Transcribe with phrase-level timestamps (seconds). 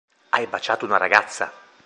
[0.33, 1.53] Hai baciato una ragazza!